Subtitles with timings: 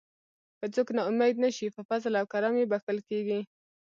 [0.59, 3.39] که څوک نا امید نشي په فضل او کرم یې بښل کیږي.